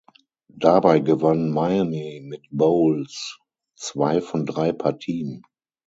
Dabei 0.55 0.99
gewann 0.99 1.51
Miami 1.51 2.21
mit 2.27 2.41
Bowles 2.49 3.37
zwei 3.75 4.19
von 4.19 4.47
drei 4.47 4.71
Partien. 4.73 5.43